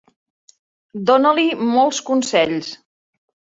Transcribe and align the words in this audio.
Dona-li 1.09 1.45
molts 1.75 2.01
consells. 2.11 2.75